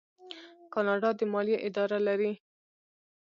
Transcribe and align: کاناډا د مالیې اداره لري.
کاناډا 0.73 1.09
د 1.19 1.21
مالیې 1.33 1.57
اداره 1.67 1.99
لري. 2.07 2.31